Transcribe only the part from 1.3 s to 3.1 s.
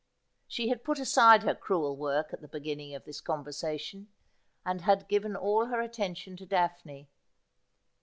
her crewel work at the beginning of